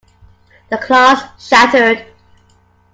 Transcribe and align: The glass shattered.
The 0.71 0.77
glass 0.87 1.39
shattered. 1.47 2.07